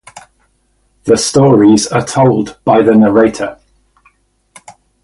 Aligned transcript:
The 1.03 1.15
stories 1.15 1.85
are 1.85 2.03
told 2.03 2.57
by 2.65 2.81
the 2.81 2.95
narrator. 2.95 3.59